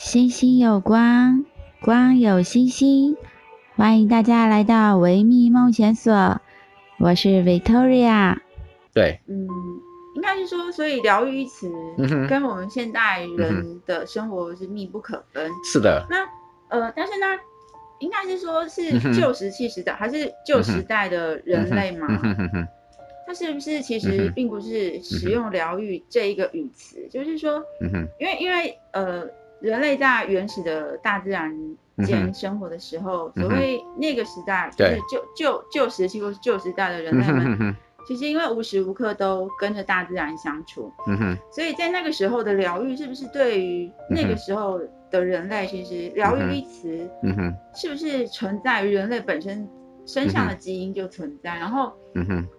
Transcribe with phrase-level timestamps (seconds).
[0.00, 1.44] 星星有光，
[1.82, 3.18] 光有星星，
[3.76, 6.40] 欢迎大家来到维密梦想所，
[6.98, 8.38] 我是 Victoria。
[8.94, 9.46] 对，嗯，
[10.16, 11.70] 应该是说，所以疗愈一词
[12.30, 15.50] 跟我们现代人的生活是密不可分。
[15.70, 16.06] 是的。
[16.08, 16.26] 那
[16.70, 17.26] 呃，但是呢，
[17.98, 22.08] 应该是说是旧石器时代还是旧时代的人类吗？
[23.26, 27.06] 它是不是其实并不是使用疗愈这一个语词？
[27.10, 27.62] 就是说，
[28.18, 29.28] 因为因为呃。
[29.60, 31.54] 人类在原始的大自然
[32.04, 47.10] 间生活的时候，嗯、所谓那个时代，就是旧旧旧时期或是旧时代的人类们，嗯、其实因为无时无刻都跟着大自然相处，嗯、所以在那个时候的疗愈，是不是对于那个时候的人类，其实疗愈一词，
[47.74, 49.68] 是不是存在于人类本身？
[50.06, 51.92] 身上的基因就存在，然后，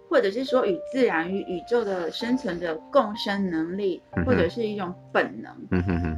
[0.08, 5.54] 或者是说与自然与宇宙的生存的共生能力，或者是一种本能。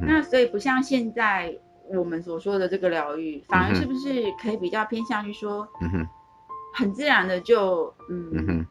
[0.01, 1.53] 那所以不像现在
[1.89, 5.67] 我们所说的这个疗愈，反而是不是可以比较偏向于说，
[6.73, 8.65] 很自然的就嗯，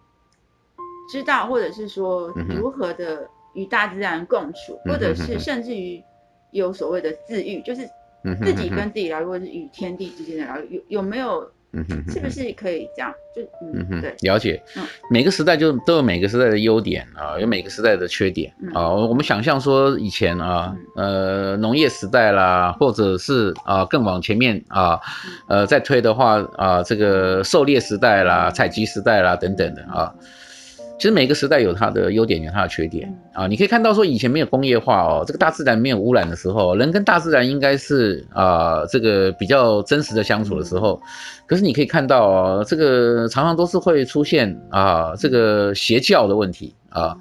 [1.10, 6.02] 知道或者是说如何的与大自然共处，或者是甚至于
[6.52, 7.86] 有所谓的自愈，就是
[8.42, 11.50] 自己跟自己疗愈，或者是与天地之间的疗愈，有有没有？
[11.74, 13.12] 嗯哼，是不是可以这样？
[13.34, 13.42] 就
[13.74, 14.62] 嗯哼，对，了解。
[14.76, 18.88] 嗯，每个时代就都有每个时代的优点啊，有每个时代的缺点啊。
[18.88, 25.00] 我们想象说以前啊，呃，农业时代啦，或者是啊更往前面啊，
[25.48, 30.14] 呃，再推的话啊，这个狩猎时代啦、采集时代啦等等的啊。
[30.96, 33.46] 其实每个时代有它的优点，有它的缺点啊。
[33.46, 41.00] 你可以看到说，以前没有工业化哦，这个大自然没有污染的时候，人跟大自然应该是啊，这个比较真实的相处的时候。
[41.46, 46.74] 可是你可以看到哦，这个常常都是会出现啊，这个邪教的问题。
[46.94, 47.14] 啊，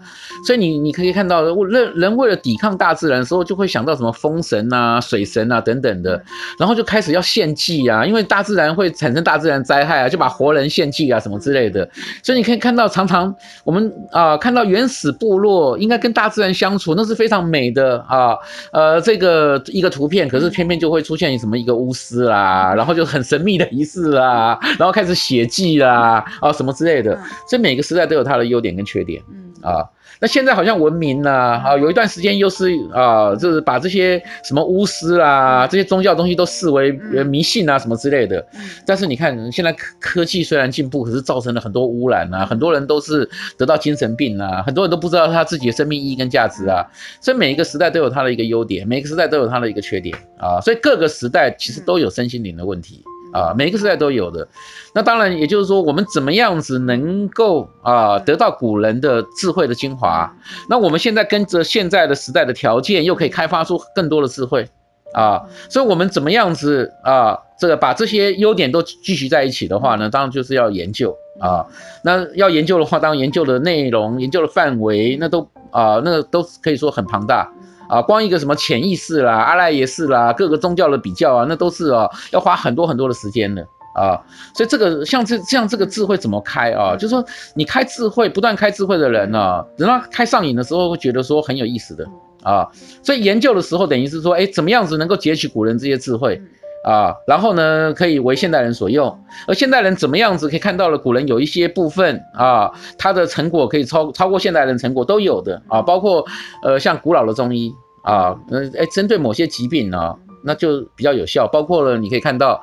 [0.45, 6.23] 所以你你可以看到，人人为了抵抗大自然的时候，就会想到什么风神啊、水神啊等等的，
[6.59, 11.89] 然后就开始要献祭啊，因为大自然会产生大自然灾害啊，就把活人献祭啊什么之类的。
[12.21, 18.37] 所以你可以看到，常常我们啊看到原始部落应该跟大自然相处，那是非常美的啊，
[18.71, 27.19] 呃，这个一个图片，可是偏偏就会出现什么一个巫师啦，然后就很神秘的仪式啦，然后开始血祭啦啊什么之类的。
[27.49, 29.19] 所以每个时代都有它的优点跟缺点。
[29.61, 29.87] 啊，
[30.19, 36.91] 那现在好像文明呢，啊，有一段时间又是啊，就是把这些什么巫师啦，这些宗教东西都视为
[37.23, 38.45] 迷信啊，什么之类的。
[38.85, 46.85] 但是你看，现在科科技虽然进步，可是造成了很多污染啊，很多人都是得到精神病啊，很多人都不知道他自己的生命意义跟价值啊。
[47.21, 50.59] 所以每一个时代都有它的一个优点，每个时代都有它的一个缺点啊。
[50.61, 53.03] 所以各个时代其实都有身心灵的问题。
[53.33, 54.47] 啊，每一个时代都有的，
[54.93, 60.31] 那当然也就是说，我们怎么样子能够啊得到古人的智慧的精华？
[60.69, 64.69] 那我们现在跟着现在的时代的条件，又可以开发出更多的智慧
[65.13, 70.09] 啊，所以我们怎么样子啊，这个把这些优点都聚集在一起的话呢？
[70.09, 71.65] 当然就是要研究啊，
[72.03, 77.51] 那要研究的话，当然研究的内容、研究的范围，那都啊，那都可以说很庞大。
[77.89, 83.61] 啊，光一个什么潜意识啦、阿赖耶识啦，各个宗教的比较啊，那都是啊，要花很多很多的时间的
[83.95, 84.17] 啊。
[84.53, 86.95] 所以这个像这像这个智慧怎么开啊？
[86.95, 87.23] 就是说
[87.55, 92.05] 你开智慧，不断开智慧的人呢、啊，等到开上瘾的时候，会觉得说很有意思的
[92.43, 92.67] 啊。
[93.03, 96.41] 所以研究的时候，等于是说，哎，怎么样子能够截取古人这些智慧？
[96.83, 99.17] 啊，然后呢，可以为现代人所用，
[99.47, 106.25] 而现代人怎么样子可以看到了古人有一些部分啊，他的成果可以超超过现代人成果都有的啊，包括
[106.61, 107.71] 呃像古老的中医
[108.03, 112.61] 啊，嗯，哎，针对某些疾病呢，啊，那就比较有效，包括了你可以看到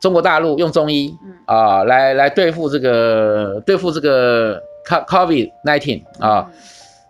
[0.00, 6.50] 中国大陆用中医啊来来对付这个对付这个 COVID nineteen 啊，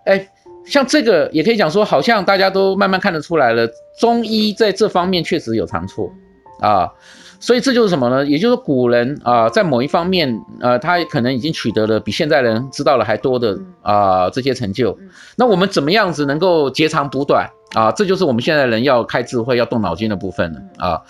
[0.05, 0.27] 哎，
[0.67, 3.69] 像这个也可以讲说，好像大家都慢慢看得出来了，
[4.01, 6.11] 中医在这方面确实有长处。
[6.61, 6.93] 啊，
[7.41, 8.25] 所以这就是什么呢？
[8.27, 14.97] 也就是古人啊，在某一方面，呃，他可能已经取得了比现在人知道了还多的啊这些成就。
[15.37, 17.93] 那我们怎么样子能够截长补短啊？
[17.93, 21.01] 这就是我们现在人要开智慧、要动脑筋的部分了啊。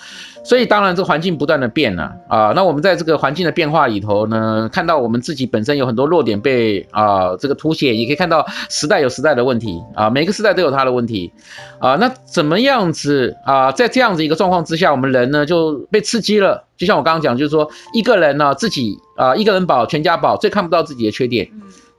[0.42, 2.52] 所以当然，这环境不断的变了啊。
[2.56, 11.30] 那我们在这个环境的变化里头呢，看到我们自己本身有很多弱点被啊这个凸显，也可以看到时代有时代的问题啊，每个时代都有它的问题
[11.78, 11.96] 啊。
[11.96, 16.64] 那怎么样子啊，在这样子一个状况之下，我们人呢就被刺激了。
[16.78, 21.46] 就像我刚刚讲，就是说一个人呢自己啊一个人保全家保，最看不到自己的缺点，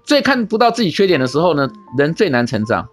[0.03, 2.87] 最看不到自己缺点的时候呢，人最难成长。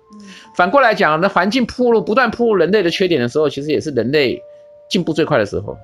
[0.54, 4.42] 反过来讲，那环境铺路不断暴露人类的缺点的时候，其实也是人类。
[4.90, 5.76] 进步最快的时候，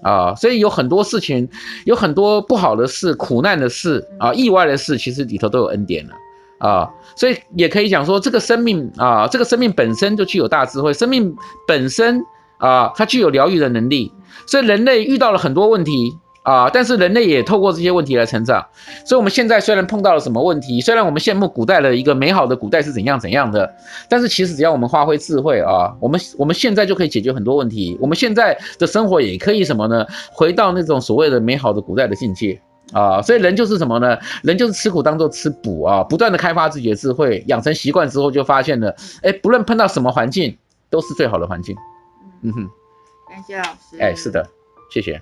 [0.00, 1.46] 啊，所以有很多事情，
[1.84, 6.14] 有很多不好的事、苦难的事啊、意外的事，其实里头都有恩典了，
[6.66, 11.36] 啊，所以也可以讲说，这个生命啊，这个生命本身就具有大智慧，生命
[11.68, 12.24] 本身
[12.56, 14.10] 啊，它具有疗愈的能力，
[14.46, 16.16] 所以人类遇到了很多问题。
[16.46, 16.70] 啊！
[16.72, 18.64] 但是人类也透过这些问题来成长，
[19.04, 23.74] 所以我们现在虽然碰到了什么问题，虽然我们羡慕古代的一个美好的古代是怎样怎样的，
[24.08, 27.98] 但是其实只要我们发挥智慧啊，我们我们现在就可以解决很多问题。
[28.00, 30.06] 我们现在的生活也可以什么呢？
[30.30, 32.60] 回到那种所谓的美好的古代的境界
[32.92, 33.20] 啊！
[33.20, 34.16] 所以人就是什么呢？
[34.44, 40.56] 人就是吃苦当做吃补啊，不断的开发自己的智慧，养成习惯之后就发现了，哎，不论碰到什么环境，
[40.90, 41.74] 都是最好的环境。
[42.42, 42.68] 嗯哼，
[43.28, 43.98] 感谢老师。
[43.98, 44.48] 哎，是的，
[44.92, 45.20] 谢谢。